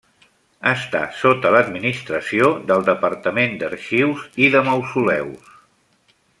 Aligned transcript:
Està 0.69 1.01
sota 1.17 1.51
l’administració 1.55 2.49
del 2.71 2.87
Departament 2.89 3.55
d’Arxius 3.61 4.27
i 4.47 4.51
de 4.57 4.65
Mausoleus. 4.73 5.57